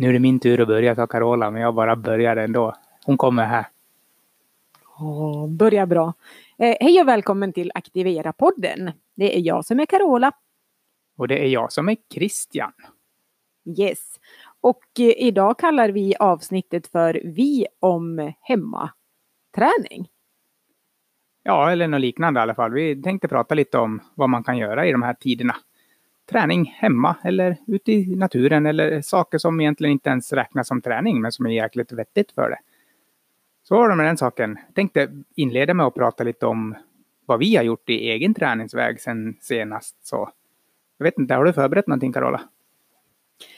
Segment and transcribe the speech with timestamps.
[0.00, 2.74] Nu är det min tur att börja, sa Carola, men jag bara börjar ändå.
[3.04, 3.66] Hon kommer här.
[4.98, 6.14] Åh, börjar bra.
[6.58, 8.92] Eh, hej och välkommen till Aktivera-podden.
[9.14, 10.32] Det är jag som är Carola.
[11.16, 12.72] Och det är jag som är Christian.
[13.78, 14.20] Yes.
[14.60, 20.08] Och eh, idag kallar vi avsnittet för Vi om hemmaträning.
[21.42, 22.72] Ja, eller något liknande i alla fall.
[22.72, 25.56] Vi tänkte prata lite om vad man kan göra i de här tiderna.
[26.30, 31.20] Träning hemma eller ute i naturen eller saker som egentligen inte ens räknas som träning
[31.20, 32.58] men som är jäkligt vettigt för det.
[33.62, 34.58] Så var det med den saken.
[34.66, 36.74] Jag tänkte inleda med att prata lite om
[37.26, 40.06] vad vi har gjort i egen träningsväg sen senast.
[40.06, 40.30] Så
[40.98, 42.40] jag vet inte, har du förberett någonting Carola?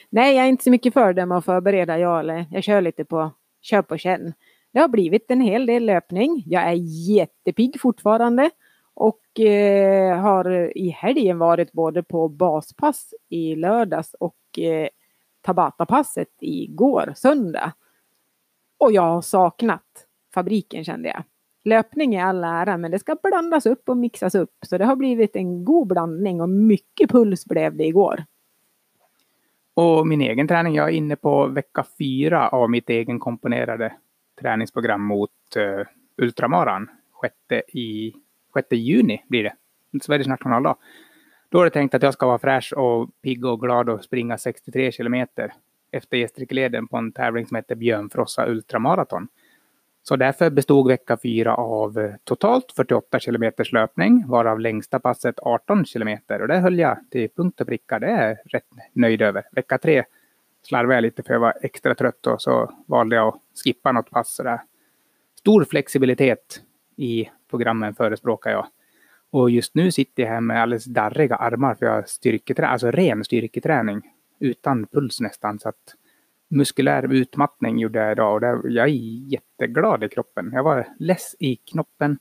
[0.09, 1.99] Nej, jag är inte så mycket för det med att förbereda.
[1.99, 4.33] Jag, eller, jag kör lite på köp och känn.
[4.71, 6.43] Det har blivit en hel del löpning.
[6.45, 6.75] Jag är
[7.09, 8.49] jättepigg fortfarande.
[8.93, 14.87] Och eh, har i helgen varit både på baspass i lördags och eh,
[15.41, 17.73] Tabata-passet igår, söndag.
[18.77, 21.23] Och jag har saknat fabriken kände jag.
[21.63, 24.57] Löpning är all ära, men det ska blandas upp och mixas upp.
[24.61, 28.25] Så det har blivit en god blandning och mycket puls blev det igår.
[29.73, 33.93] Och min egen träning, jag är inne på vecka fyra av mitt egen komponerade
[34.41, 35.85] träningsprogram mot eh, uh,
[36.17, 36.89] ultramaran.
[37.11, 38.13] sjätte i,
[38.53, 39.53] 6 juni blir det.
[40.01, 40.75] Sveriges nationaldag.
[41.49, 44.37] Då är det tänkt att jag ska vara fräsch och pigg och glad och springa
[44.37, 45.53] 63 kilometer
[45.91, 49.27] efter Gästrikeleden på en tävling som heter Björnfrossa Ultramaraton.
[50.03, 55.85] Så därför bestod vecka fyra av eh, totalt 48 kilometers löpning, varav längsta passet 18
[55.85, 56.41] kilometer.
[56.41, 57.99] Och det höll jag till punkt och pricka.
[57.99, 59.43] Det är jag rätt nöjd över.
[59.51, 60.03] Vecka tre
[60.63, 64.09] slarvade jag lite för jag var extra trött och så valde jag att skippa något
[64.09, 64.35] pass.
[64.35, 64.61] Sådär.
[65.39, 66.61] Stor flexibilitet
[67.01, 68.67] i programmen förespråkar jag.
[69.29, 72.91] Och just nu sitter jag här med alldeles darriga armar för jag har styrketräning, alltså
[72.91, 74.01] ren styrketräning
[74.39, 75.59] utan puls nästan.
[75.59, 75.95] Så att
[76.49, 80.51] muskulär utmattning gjorde jag idag och där, jag är jätteglad i kroppen.
[80.53, 82.19] Jag var less i knoppen.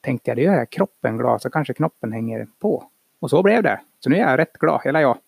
[0.00, 2.84] Tänkte jag, det gör jag kroppen glad så kanske knoppen hänger på.
[3.20, 3.80] Och så blev det.
[4.00, 5.18] Så nu är jag rätt glad, hela jag.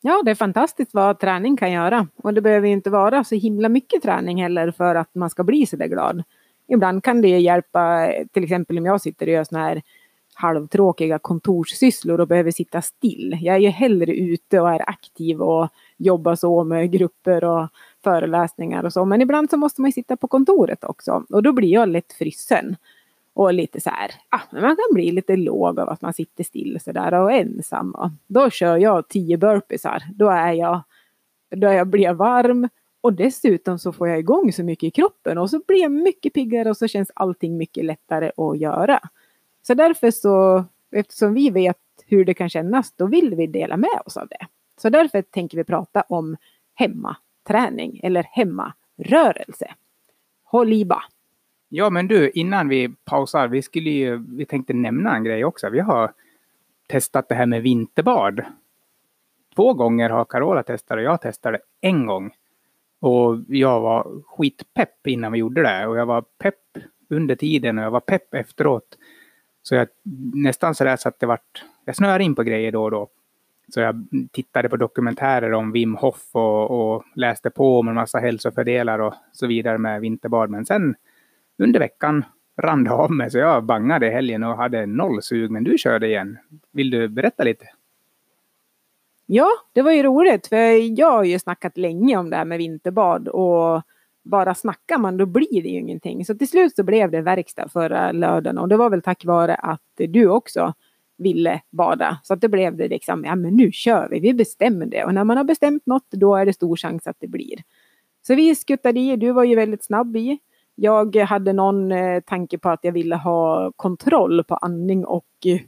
[0.00, 2.08] Ja, det är fantastiskt vad träning kan göra.
[2.16, 5.66] Och det behöver inte vara så himla mycket träning heller för att man ska bli
[5.66, 6.22] så där glad.
[6.66, 9.82] Ibland kan det hjälpa, till exempel om jag sitter och gör sådana här
[10.34, 13.38] halvtråkiga kontorssysslor och behöver sitta still.
[13.40, 17.68] Jag är ju hellre ute och är aktiv och jobbar så med grupper och
[18.04, 19.04] föreläsningar och så.
[19.04, 22.12] Men ibland så måste man ju sitta på kontoret också och då blir jag lätt
[22.12, 22.76] frysen.
[23.36, 26.78] Och lite så här, ah, man kan bli lite låg av att man sitter still
[26.84, 27.90] så där och ensam.
[27.90, 30.02] Och då kör jag tio burpeesar.
[30.14, 30.82] Då är jag,
[31.50, 32.68] då jag blir jag varm
[33.04, 36.32] och dessutom så får jag igång så mycket i kroppen och så blir jag mycket
[36.32, 39.00] piggare och så känns allting mycket lättare att göra.
[39.62, 41.76] Så därför så, eftersom vi vet
[42.06, 44.46] hur det kan kännas, då vill vi dela med oss av det.
[44.80, 46.36] Så därför tänker vi prata om
[46.74, 49.74] hemmaträning eller hemmarörelse.
[50.44, 51.04] Håll i bara.
[51.68, 55.70] Ja, men du, innan vi pausar, vi skulle ju, vi tänkte nämna en grej också.
[55.70, 56.12] Vi har
[56.88, 58.44] testat det här med vinterbad.
[59.56, 62.32] Två gånger har Carola testat och jag testade en gång.
[63.00, 66.54] Och jag var skitpepp innan vi gjorde det och jag var pepp
[67.10, 68.98] under tiden och jag var pepp efteråt.
[69.62, 69.88] Så jag
[70.34, 73.08] nästan sådär så att det vart, jag snöade in på grejer då och då.
[73.68, 78.18] Så jag tittade på dokumentärer om Wim Hof och, och läste på om en massa
[78.18, 80.50] hälsofördelar och så vidare med vinterbad.
[80.50, 80.94] Men sen
[81.58, 82.24] under veckan
[82.56, 85.50] rann det av mig så jag bangade i helgen och hade noll sug.
[85.50, 86.38] Men du körde igen.
[86.72, 87.66] Vill du berätta lite?
[89.26, 92.58] Ja, det var ju roligt för jag har ju snackat länge om det här med
[92.58, 93.82] vinterbad och
[94.24, 96.24] bara snackar man då blir det ju ingenting.
[96.24, 99.54] Så till slut så blev det verkstad förra lördagen och det var väl tack vare
[99.54, 100.74] att du också
[101.18, 102.18] ville bada.
[102.22, 105.04] Så att det blev det liksom, ja men nu kör vi, vi bestämmer det.
[105.04, 107.56] Och när man har bestämt något då är det stor chans att det blir.
[108.26, 110.38] Så vi skuttade i, du var ju väldigt snabb i.
[110.74, 115.60] Jag hade någon eh, tanke på att jag ville ha kontroll på andning och eh,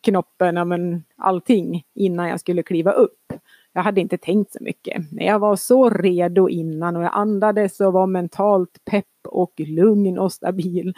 [0.00, 3.32] knoppen, ja, men allting innan jag skulle kliva upp.
[3.72, 5.12] Jag hade inte tänkt så mycket.
[5.12, 10.18] Men jag var så redo innan och jag andades och var mentalt pepp och lugn
[10.18, 10.94] och stabil.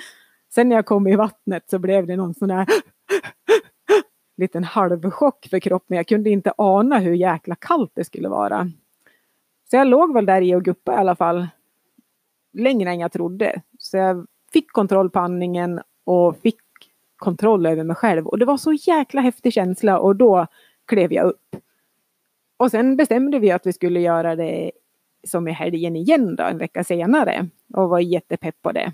[0.55, 2.67] Sen när jag kom i vattnet så blev det någon sån där
[4.37, 5.97] liten halvchock för kroppen.
[5.97, 8.71] Jag kunde inte ana hur jäkla kallt det skulle vara.
[9.71, 11.47] Så jag låg väl där i och guppade i alla fall
[12.53, 13.63] längre än jag trodde.
[13.79, 16.66] Så jag fick kontroll på andningen och fick
[17.17, 18.27] kontroll över mig själv.
[18.27, 20.47] Och det var så jäkla häftig känsla och då
[20.87, 21.57] klev jag upp.
[22.57, 24.71] Och sen bestämde vi att vi skulle göra det
[25.27, 27.49] som i helgen igen då, en vecka senare.
[27.75, 28.93] Och var jättepepp på det.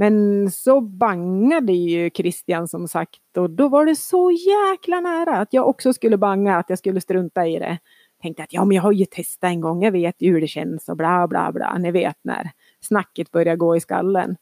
[0.00, 5.52] Men så bangade ju Christian som sagt och då var det så jäkla nära att
[5.52, 7.78] jag också skulle banga, att jag skulle strunta i det.
[8.22, 10.46] tänkte att ja, men jag har ju testat en gång, jag vet ju hur det
[10.46, 11.78] känns och bla bla bla.
[11.78, 12.50] Ni vet när
[12.80, 14.36] snacket börjar gå i skallen.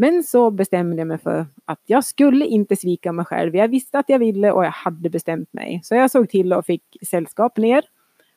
[0.00, 3.56] Men så bestämde jag mig för att jag skulle inte svika mig själv.
[3.56, 5.80] Jag visste att jag ville och jag hade bestämt mig.
[5.84, 7.84] Så jag såg till och fick sällskap ner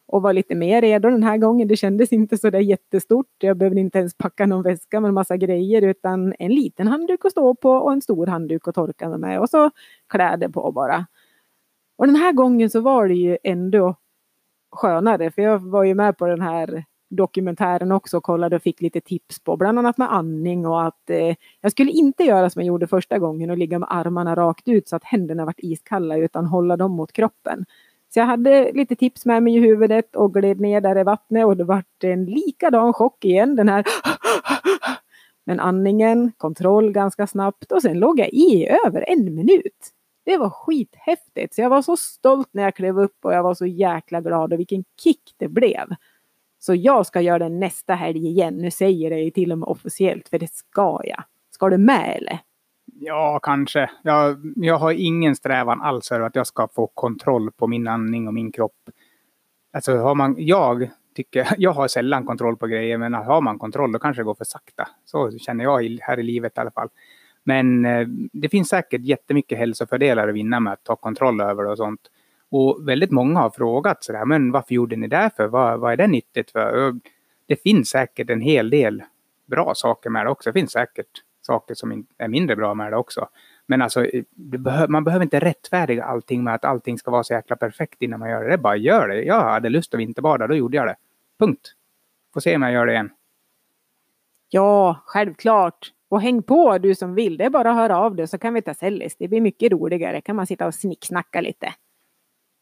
[0.08, 1.68] och var lite mer redo den här gången.
[1.68, 3.28] Det kändes inte så där jättestort.
[3.38, 7.26] Jag behövde inte ens packa någon väska med en massa grejer utan en liten handduk
[7.26, 9.72] att stå på och en stor handduk att torka mig med och så
[10.10, 11.06] kläder på bara.
[11.98, 13.96] Och den här gången så var det ju ändå
[14.72, 18.82] skönare för jag var ju med på den här dokumentären också och kollade och fick
[18.82, 22.62] lite tips på bland annat med andning och att eh, jag skulle inte göra som
[22.62, 26.18] jag gjorde första gången och ligga med armarna rakt ut så att händerna vart iskalla
[26.18, 27.66] utan hålla dem mot kroppen.
[28.14, 31.46] Så jag hade lite tips med mig i huvudet och gled ner där i vattnet
[31.46, 33.56] och det vart en likadan chock igen.
[33.56, 33.86] Den här
[35.46, 39.92] Men andningen, kontroll ganska snabbt och sen låg jag i över en minut.
[40.26, 41.56] Det var skithäftigt.
[41.56, 44.54] Så jag var så stolt när jag klev upp och jag var så jäkla glad
[44.54, 45.88] och vilken kick det blev.
[46.64, 48.58] Så jag ska göra det nästa helg igen.
[48.58, 51.24] Nu säger jag det till och med officiellt för det ska jag.
[51.52, 52.40] Ska du med eller?
[52.86, 53.90] Ja, kanske.
[54.04, 58.28] Jag, jag har ingen strävan alls över att jag ska få kontroll på min andning
[58.28, 58.90] och min kropp.
[59.74, 63.92] Alltså har man, jag tycker, jag har sällan kontroll på grejer, men har man kontroll
[63.92, 64.88] då kanske det går för sakta.
[65.06, 66.90] Så känner jag här i livet i alla fall.
[67.44, 71.72] Men eh, det finns säkert jättemycket hälsofördelar att vinna med att ta kontroll över det
[71.72, 72.02] och sånt.
[72.52, 75.48] Och väldigt många har frågat sådär, men varför gjorde ni det för?
[75.48, 76.88] Vad, vad är det nyttigt för?
[76.88, 76.96] Och
[77.48, 79.04] det finns säkert en hel del
[79.46, 80.50] bra saker med det också.
[80.50, 83.28] Det finns säkert saker som är mindre bra med det också.
[83.66, 84.06] Men alltså,
[84.90, 88.30] man behöver inte rättfärdiga allting med att allting ska vara så jäkla perfekt innan man
[88.30, 88.48] gör det.
[88.48, 89.24] Det är bara gör det.
[89.24, 90.96] Jag hade lust att vinterbada, då gjorde jag det.
[91.40, 91.76] Punkt.
[92.34, 93.10] Får se om jag gör det igen.
[94.50, 95.92] Ja, självklart.
[96.10, 97.38] Och häng på du som vill.
[97.38, 99.16] Det är bara att höra av dig så kan vi ta sellis.
[99.16, 100.22] Det blir mycket roligare.
[100.22, 101.74] kan man sitta och snicksnacka lite.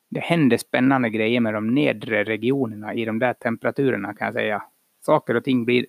[0.09, 4.63] Det händer spännande grejer med de nedre regionerna i de där temperaturerna kan jag säga.
[5.05, 5.85] Saker och ting blir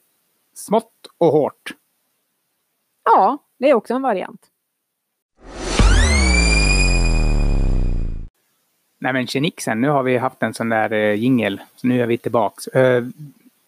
[0.55, 1.75] smått och hårt.
[3.05, 4.41] Ja, det är också en variant.
[8.99, 11.61] Nej men tjenixen, nu har vi haft en sån där eh, jingel.
[11.77, 12.67] Så nu är vi tillbaks.
[12.67, 13.05] Eh,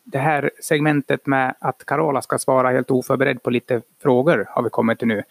[0.05, 4.71] det här segmentet med att Carola ska svara helt oförberedd på lite frågor har vi
[4.71, 5.23] kommit till nu.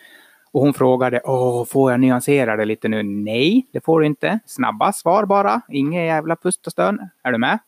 [0.52, 3.04] Och hon frågade, Åh, får jag nyansera det lite nu?
[3.04, 4.40] Nej, det får du inte.
[4.46, 5.62] Snabba svar bara.
[5.70, 7.10] Inget jävla pust och stön.
[7.24, 7.60] Är du med?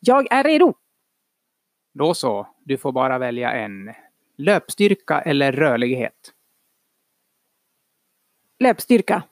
[0.00, 0.74] Jag är redo.
[1.94, 2.46] Då så.
[2.64, 3.92] Du får bara välja en.
[4.36, 6.32] Löpstyrka eller rörlighet?
[8.58, 9.22] Löpstyrka.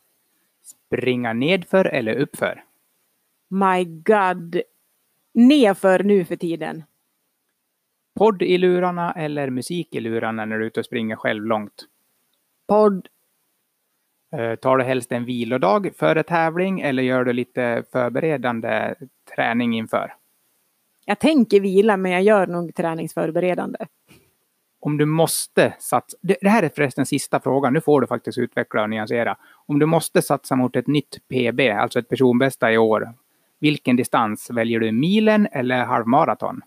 [0.62, 2.64] Springa nedför eller uppför?
[3.49, 4.62] My God.
[5.35, 6.85] Nedför nu för tiden.
[8.19, 11.87] Podd i lurarna eller musik i lurarna när du är ute och springer själv långt?
[12.73, 13.09] Podd.
[14.37, 18.95] Eh, tar du helst en vilodag före tävling eller gör du lite förberedande
[19.35, 20.15] träning inför?
[21.05, 23.79] Jag tänker vila men jag gör nog träningsförberedande
[24.83, 28.83] om du måste satsa, det här är förresten sista frågan, nu får du faktiskt utveckla
[28.83, 29.37] och nyansera.
[29.67, 33.13] Om du måste satsa mot ett nytt PB, alltså ett personbästa i år,
[33.59, 36.61] vilken distans väljer du, milen eller halvmaraton?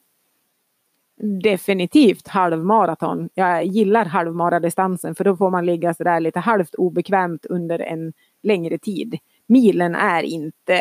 [1.17, 3.29] Definitivt halvmaraton.
[3.33, 8.13] Jag gillar halvmaradistansen för då får man ligga sådär lite halvt obekvämt under en
[8.43, 9.17] längre tid.
[9.47, 10.79] Milen är inte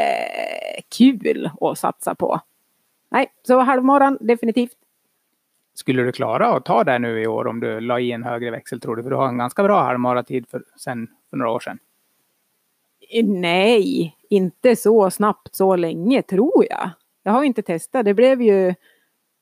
[0.98, 2.40] kul att satsa på.
[3.10, 4.76] Nej, så halvmaran definitivt.
[5.74, 8.50] Skulle du klara att ta det nu i år om du la i en högre
[8.50, 9.02] växel tror du?
[9.02, 11.78] För du har en ganska bra halvmaratid för, sen, för några år sedan.
[13.24, 16.90] Nej, inte så snabbt så länge tror jag.
[17.22, 18.04] Jag har inte testat.
[18.04, 18.74] Det blev ju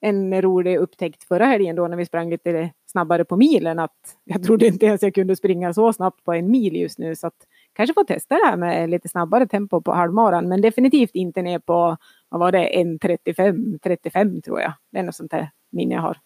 [0.04, 4.42] en rolig upptäckt förra helgen då när vi sprang lite snabbare på milen att jag
[4.42, 7.46] trodde inte ens jag kunde springa så snabbt på en mil just nu så att
[7.72, 11.58] kanske få testa det här med lite snabbare tempo på halvmaran men definitivt inte ner
[11.58, 11.96] på
[12.28, 14.72] vad var det 1.35 35 tror jag.
[14.90, 16.16] Det är något sånt där minne jag har.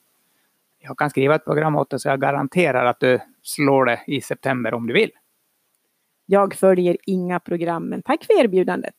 [0.79, 4.21] Jag kan skriva ett program åt dig så jag garanterar att du slår det i
[4.21, 5.11] september om du vill.
[6.27, 8.95] Jag följer inga program, men tack för erbjudandet.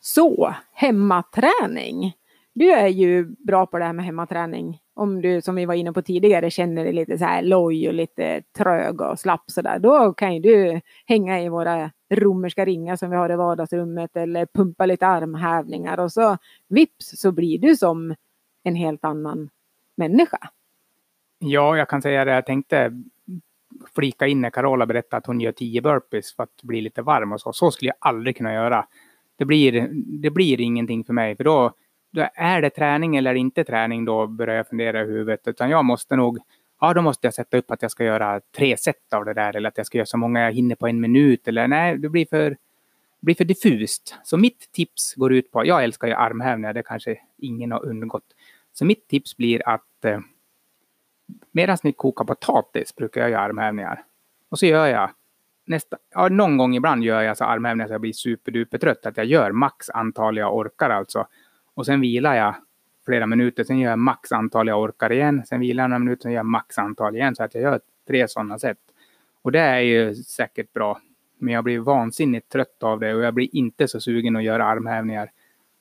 [0.00, 2.14] Så, hemmaträning.
[2.56, 4.78] Du är ju bra på det här med hemmaträning.
[4.94, 7.94] Om du, som vi var inne på tidigare, känner dig lite så här loj och
[7.94, 9.78] lite trög och slapp så där.
[9.78, 14.46] Då kan ju du hänga i våra romerska ringar som vi har i vardagsrummet eller
[14.46, 18.14] pumpa lite armhävningar och så vips så blir du som
[18.62, 19.50] en helt annan
[19.94, 20.38] människa.
[21.38, 22.32] Ja, jag kan säga det.
[22.32, 23.02] Jag tänkte
[23.94, 27.32] flika in när Carola berättade att hon gör tio burpees för att bli lite varm
[27.32, 27.52] och så.
[27.52, 28.86] Så skulle jag aldrig kunna göra.
[29.36, 29.88] Det blir,
[30.22, 31.72] det blir ingenting för mig, för då, då
[32.34, 35.48] är det träning eller inte träning, då börjar jag fundera i huvudet.
[35.48, 36.38] Utan jag måste nog,
[36.80, 39.56] ja då måste jag sätta upp att jag ska göra tre set av det där
[39.56, 42.08] eller att jag ska göra så många jag hinner på en minut eller nej, det
[42.08, 42.56] blir för
[43.20, 44.14] blir för diffust.
[44.24, 48.24] Så mitt tips går ut på, jag älskar ju armhävningar, det kanske ingen har undgått.
[48.72, 50.20] Så mitt tips blir att eh,
[51.52, 54.04] medan ni kokar potatis brukar jag göra armhävningar.
[54.48, 55.10] Och så gör jag
[55.66, 59.06] nästa, ja, någon gång ibland gör jag så armhävningar så jag blir superduper trött.
[59.06, 61.26] Att jag gör max antal jag orkar alltså.
[61.74, 62.54] Och sen vilar jag
[63.06, 63.64] flera minuter.
[63.64, 65.42] Sen gör jag max antal jag orkar igen.
[65.46, 66.22] Sen vilar jag några minuter.
[66.22, 67.34] Sen gör jag max antal igen.
[67.34, 68.78] Så att jag gör tre sådana sätt.
[69.42, 71.00] Och det är ju säkert bra.
[71.38, 74.64] Men jag blir vansinnigt trött av det och jag blir inte så sugen att göra
[74.64, 75.30] armhävningar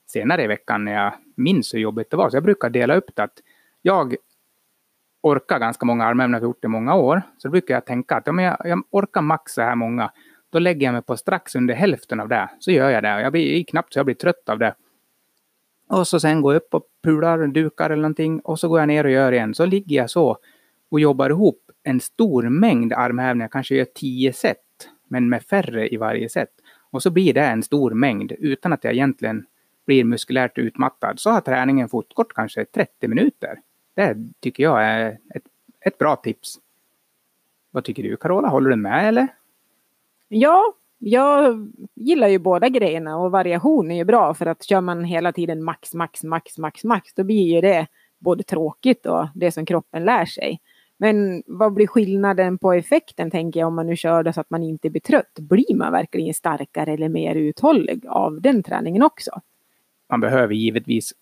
[0.07, 2.29] senare i veckan när jag minns hur jobbigt det var.
[2.29, 3.39] Så jag brukar dela upp det att
[3.81, 4.15] jag
[5.21, 7.21] orkar ganska många armhävningar, jag har gjort det i många år.
[7.37, 10.11] Så då brukar jag tänka att om jag, jag orkar max så här många,
[10.49, 12.49] då lägger jag mig på strax under hälften av det.
[12.59, 13.21] Så gör jag det.
[13.21, 14.75] Jag blir knappt så jag blir trött av det.
[15.87, 18.87] Och så sen går jag upp och pular, dukar eller någonting och så går jag
[18.87, 19.53] ner och gör igen.
[19.53, 20.37] Så ligger jag så
[20.89, 24.57] och jobbar ihop en stor mängd armhävningar, kanske gör tio set,
[25.07, 26.49] men med färre i varje set.
[26.91, 29.45] Och så blir det en stor mängd utan att jag egentligen
[29.85, 31.19] blir muskulärt utmattad.
[31.19, 33.59] Så har träningen fortgått kanske 30 minuter.
[33.95, 35.43] Det tycker jag är ett,
[35.85, 36.59] ett bra tips.
[37.71, 38.47] Vad tycker du Carola?
[38.47, 39.27] Håller du med eller?
[40.27, 40.73] Ja,
[41.05, 45.31] jag gillar ju båda grejerna och variation är ju bra för att kör man hela
[45.31, 47.87] tiden max, max, max, max, max då blir ju det
[48.19, 50.59] både tråkigt och det som kroppen lär sig.
[50.97, 54.49] Men vad blir skillnaden på effekten tänker jag om man nu kör det så att
[54.49, 55.39] man inte blir trött?
[55.39, 59.31] Blir man verkligen starkare eller mer uthållig av den träningen också?
[60.09, 61.13] Man behöver givetvis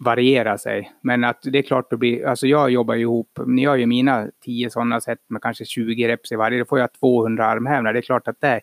[0.00, 0.92] variera sig.
[1.00, 3.86] Men att det är klart det blir, alltså jag jobbar ju ihop, när jag gör
[3.86, 7.92] mina tio sådana sätt med kanske 20 reps i varje, då får jag 200 armhävningar.
[7.92, 8.60] Det är klart att det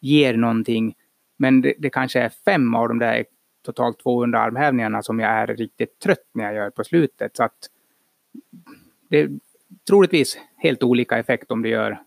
[0.00, 0.94] ger någonting.
[1.36, 3.24] Men det, det kanske är fem av de där
[3.64, 7.36] totalt 200 armhävningarna som jag är riktigt trött när jag gör på slutet.
[7.36, 7.70] Så att
[9.08, 9.30] det är
[9.88, 11.98] troligtvis helt olika effekt om du gör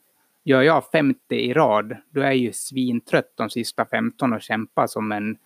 [0.43, 4.87] Gör jag 50 i rad, då är jag ju svintrött de sista 15 och kämpar
[4.87, 5.37] som en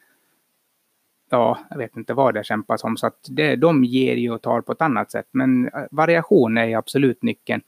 [1.30, 2.98] ja, jag vet inte vad det kämpar som.
[2.98, 5.28] Så att det, de ger ju och tar på ett annat sätt.
[5.32, 7.62] Men variation är absolut nyckeln.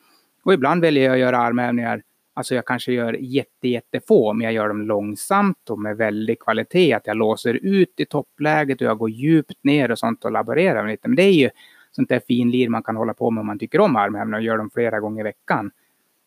[0.44, 2.04] Och ibland väljer jag att göra armhävningar
[2.38, 6.94] Alltså jag kanske gör jätte, jättefå, men jag gör dem långsamt och med väldig kvalitet.
[6.94, 10.88] Att jag låser ut i toppläget och jag går djupt ner och sånt och laborerar
[10.88, 11.08] lite.
[11.08, 11.50] Men det är ju
[11.92, 14.58] sånt där finlir man kan hålla på med om man tycker om armhävningar och gör
[14.58, 15.72] dem flera gånger i veckan.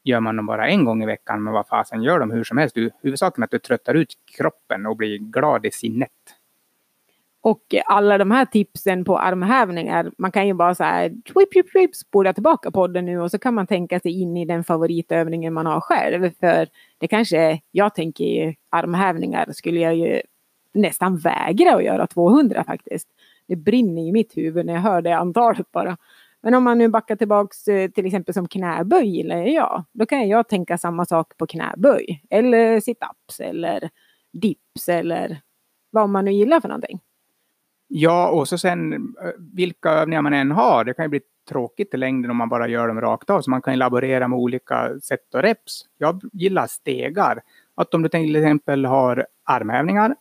[0.05, 2.59] Gör man dem bara en gång i veckan, men vad fasen gör dem hur som
[2.59, 2.77] helst.
[3.03, 6.11] Huvudsaken är att du tröttar ut kroppen och blir glad i sinnet.
[7.40, 11.73] Och alla de här tipsen på armhävningar, man kan ju bara så här twip, twip,
[11.73, 15.54] twip, spola tillbaka podden nu och så kan man tänka sig in i den favoritövningen
[15.54, 16.30] man har själv.
[16.40, 16.68] För
[16.99, 20.21] det kanske, jag tänker i armhävningar skulle jag ju
[20.75, 23.09] nästan vägra att göra 200 faktiskt.
[23.49, 25.97] Det brinner i mitt huvud när jag hör det antalet bara.
[26.42, 29.85] Men om man nu backar tillbaks eh, till exempel som knäböj gillar jag.
[29.92, 32.23] Då kan jag tänka samma sak på knäböj.
[32.30, 33.90] Eller situps eller
[34.33, 35.40] dips eller
[35.90, 37.00] vad man nu gillar för någonting.
[37.88, 40.85] Ja, och så sen eh, vilka övningar man än har.
[40.85, 43.42] Det kan ju bli tråkigt i längden om man bara gör dem rakt av.
[43.42, 45.85] Så man kan laborera med olika sätt och reps.
[45.99, 47.40] Jag gillar stegar.
[47.75, 50.16] Att om du till exempel har armhävningar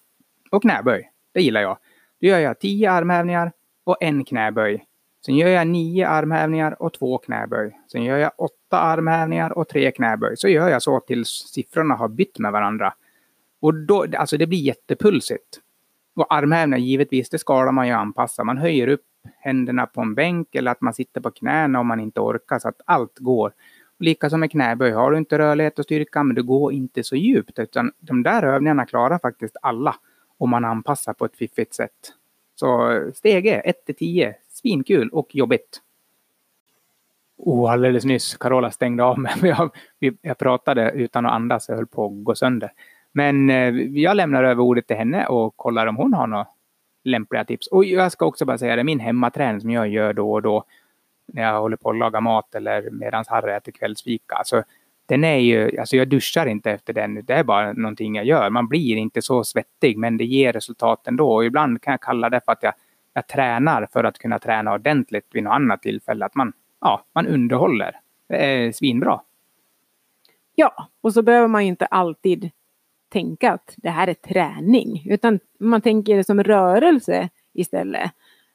[0.51, 1.11] och knäböj.
[1.33, 1.77] Det gillar jag.
[2.21, 3.51] Då gör jag tio armhävningar
[3.83, 4.85] och en knäböj.
[5.25, 7.79] Sen gör jag nio armhävningar och två knäböj.
[7.91, 10.37] Sen gör jag åtta armhävningar och tre knäböj.
[10.37, 12.93] Så gör jag så tills siffrorna har bytt med varandra.
[13.59, 15.61] Och då, alltså det blir jättepulsigt.
[16.17, 18.43] Och armhävningar givetvis, det skalar man ju anpassa.
[18.43, 19.05] Man höjer upp
[19.39, 22.67] händerna på en bänk eller att man sitter på knäna om man inte orkar så
[22.67, 23.53] att allt går.
[23.99, 24.91] Likaså med knäböj.
[24.91, 27.59] Har du inte rörlighet och styrka, men du går inte så djupt.
[27.59, 29.95] Utan de där övningarna klarar faktiskt alla
[30.37, 32.13] om man anpassar på ett fiffigt sätt.
[32.55, 35.81] Så stege 1 till 10, svinkul och jobbigt.
[37.37, 39.33] Oh, alldeles nyss, Carola stängde av mig.
[39.41, 39.71] Jag,
[40.21, 42.71] jag pratade utan att andas, jag höll på att gå sönder.
[43.17, 46.47] Men eh, jag lämnar över ordet till henne och kollar om hon har några
[47.03, 47.67] lämpliga tips.
[47.67, 50.63] Och jag ska också bara säga det, min hemmaträning som jag gör då och då
[51.25, 54.35] när jag håller på att laga mat eller medan Harry äter kvällsfika.
[54.35, 54.63] Alltså,
[55.05, 58.49] den är ju, alltså jag duschar inte efter den, det är bara någonting jag gör.
[58.49, 61.35] Man blir inte så svettig, men det ger resultat ändå.
[61.35, 62.73] Och ibland kan jag kalla det för att jag,
[63.13, 66.25] jag tränar för att kunna träna ordentligt vid något annat tillfälle.
[66.25, 67.99] Att man, ja, man underhåller.
[68.29, 69.21] Det är svinbra.
[70.55, 72.51] Ja, och så behöver man inte alltid
[73.09, 78.11] tänka att det här är träning, utan man tänker det som rörelse istället.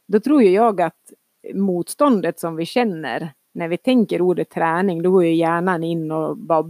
[0.07, 1.13] Då tror ju jag att
[1.55, 6.37] motståndet som vi känner när vi tänker ordet träning, då går ju hjärnan in och
[6.37, 6.65] bara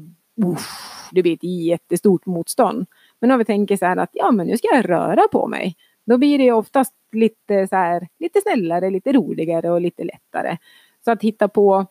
[0.47, 2.87] uff, det blir ett jättestort motstånd.
[3.21, 5.77] Men om vi tänker så här att ja, men nu ska jag röra på mig.
[6.05, 10.57] Då blir det oftast lite så här, lite snällare, lite roligare och lite lättare.
[11.05, 11.87] Så att hitta på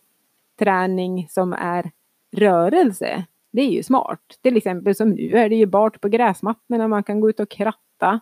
[0.60, 1.92] träning som är
[2.32, 4.20] rörelse det är ju smart.
[4.42, 7.40] Till liksom, exempel som nu är det ju bart på gräsmattorna, man kan gå ut
[7.40, 8.20] och kratta.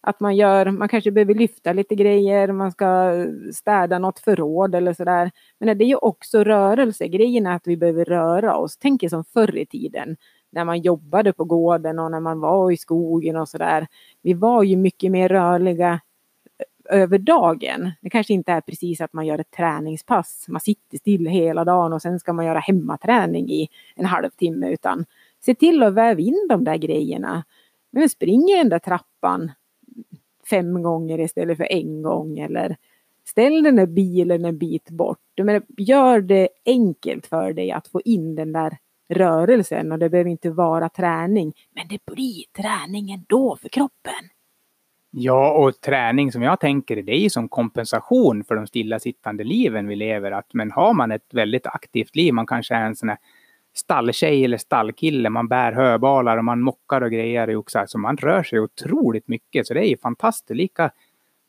[0.00, 3.12] Att man gör, man kanske behöver lyfta lite grejer, man ska
[3.54, 5.30] städa något förråd eller sådär.
[5.60, 7.08] Men det är ju också rörelse.
[7.08, 8.76] Grejen är att vi behöver röra oss.
[8.78, 10.16] Tänk er som förr i tiden
[10.52, 13.86] när man jobbade på gården och när man var i skogen och sådär.
[14.22, 16.00] Vi var ju mycket mer rörliga
[16.84, 17.90] över dagen.
[18.00, 20.44] Det kanske inte är precis att man gör ett träningspass.
[20.48, 25.04] Man sitter still hela dagen och sen ska man göra hemmaträning i en halvtimme utan
[25.40, 27.44] se till att väva in de där grejerna.
[27.90, 29.52] Men springer den där trappan
[30.50, 32.76] fem gånger istället för en gång eller
[33.24, 35.18] ställ den där bilen en bit bort.
[35.42, 40.30] Men gör det enkelt för dig att få in den där rörelsen och det behöver
[40.30, 41.52] inte vara träning.
[41.74, 44.28] Men det blir träning ändå för kroppen.
[45.14, 49.88] Ja, och träning som jag tänker det är ju som kompensation för de stillasittande liven
[49.88, 50.32] vi lever.
[50.32, 53.18] Att, men har man ett väldigt aktivt liv, man kanske är en sån här
[53.74, 57.86] stalltjej eller stallkille, man bär höbalar och man mockar och grejer i oxar.
[57.86, 60.56] Så man rör sig otroligt mycket, så det är ju fantastiskt.
[60.56, 60.90] Lika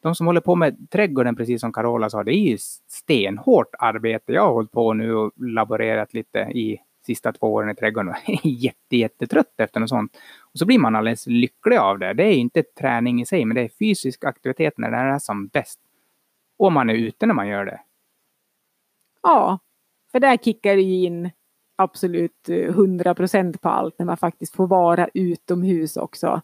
[0.01, 4.33] de som håller på med trädgården, precis som Carola sa, det är ju stenhårt arbete.
[4.33, 8.15] Jag har hållit på nu och laborerat lite i sista två åren i trädgården och
[8.29, 10.17] är jätte, jättetrött efter något sånt.
[10.53, 12.13] Och så blir man alldeles lycklig av det.
[12.13, 15.47] Det är inte träning i sig, men det är fysisk aktivitet när den är som
[15.47, 15.79] bäst.
[16.57, 17.81] Och man är ute när man gör det.
[19.21, 19.59] Ja,
[20.11, 21.31] för där kickar det ju in
[21.75, 26.41] absolut eh, 100 procent på allt när man faktiskt får vara utomhus också.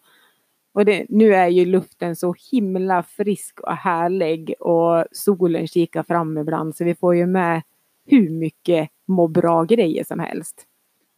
[0.72, 6.38] Och det, nu är ju luften så himla frisk och härlig och solen kikar fram
[6.38, 7.62] ibland så vi får ju med
[8.06, 10.66] hur mycket må bra-grejer som helst.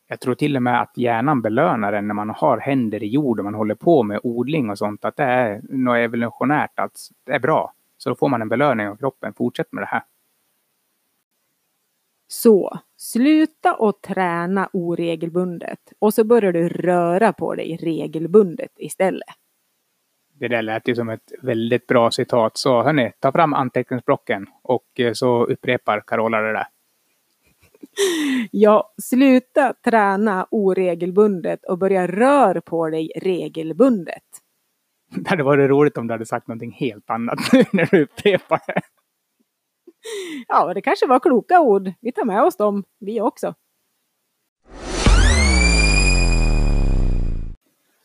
[0.07, 3.39] Jag tror till och med att hjärnan belönar en när man har händer i jord
[3.39, 5.05] och man håller på med odling och sånt.
[5.05, 6.97] Att det är något evolutionärt, att
[7.27, 7.73] det är bra.
[7.99, 9.35] Så då får man en belöning av kroppen.
[9.35, 10.03] Fortsätt med det här.
[12.29, 19.29] Så, sluta att träna oregelbundet och så börjar du röra på dig regelbundet istället.
[20.35, 22.57] Det där lät ju som ett väldigt bra citat.
[22.57, 26.67] Så hörni, ta fram anteckningsblocken och eh, så upprepar Carola det där.
[28.51, 34.23] Ja, sluta träna oregelbundet och börja rör på dig regelbundet.
[35.17, 37.39] Det hade varit roligt om du hade sagt någonting helt annat
[37.73, 38.81] när du upprepar det.
[40.49, 41.93] Ja, det kanske var kloka ord.
[42.01, 43.55] Vi tar med oss dem, vi också.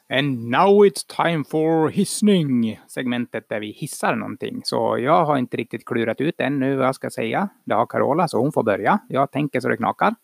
[0.10, 4.62] And now it's time for hissning, segmentet där vi hissar någonting.
[4.63, 7.50] Så jag har inte riktigt klurat ut ännu vad jag ska säga.
[7.65, 9.00] Det har Carola, så hon får börja.
[9.10, 10.15] Jag tänker så det knakar.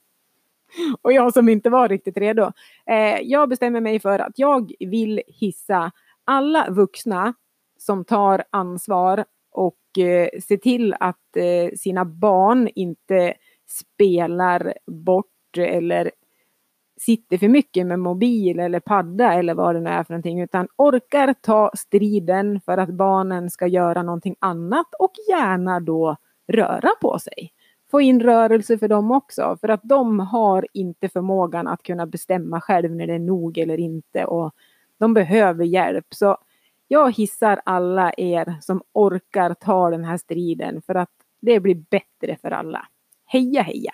[1.02, 2.52] Och jag som inte var riktigt redo.
[2.86, 5.92] Eh, jag bestämmer mig för att jag vill hissa
[6.26, 7.34] alla vuxna
[7.80, 13.34] som tar ansvar och eh, ser till att eh, sina barn inte
[13.68, 16.12] spelar bort eller
[17.06, 20.68] sitter för mycket med mobil eller padda eller vad det nu är för någonting utan
[20.76, 27.20] orkar ta striden för att barnen ska göra någonting annat och gärna då röra på
[27.20, 27.52] sig.
[27.92, 32.62] Få in rörelse för dem också för att de har inte förmågan att kunna bestämma
[32.62, 34.52] själv när det är nog eller inte och
[35.00, 36.06] de behöver hjälp.
[36.10, 36.38] Så
[36.88, 41.12] jag hissar alla er som orkar ta den här striden för att
[41.42, 42.88] det blir bättre för alla.
[43.26, 43.94] Heja heja!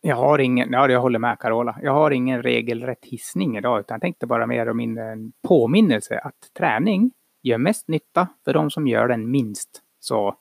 [0.00, 1.78] Jag har ingen, ja jag håller med Carola.
[1.82, 6.18] Jag har ingen regelrätt hissning idag utan jag tänkte bara mer om mindre en påminnelse
[6.18, 7.10] att träning
[7.42, 9.82] gör mest nytta för de som gör den minst.
[10.00, 10.34] Så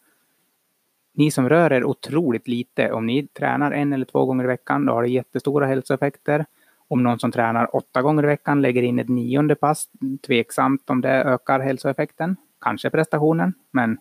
[1.14, 4.86] ni som rör er otroligt lite, om ni tränar en eller två gånger i veckan,
[4.86, 6.46] då har det jättestora hälsoeffekter.
[6.88, 9.90] Om någon som tränar åtta gånger i veckan lägger in ett nionde pass,
[10.28, 12.36] tveksamt om det ökar hälsoeffekten.
[12.62, 13.98] Kanske prestationen, men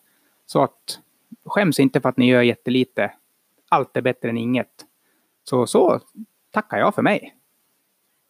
[0.46, 1.00] så att
[1.44, 3.12] skäms inte för att ni gör jättelite.
[3.68, 4.85] Allt är bättre än inget.
[5.48, 6.00] Så, så
[6.50, 7.34] tackar jag för mig.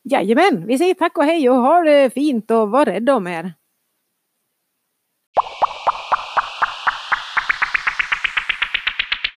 [0.03, 3.55] Jajamän, vi säger tack och hej och ha det fint och var rädd om er.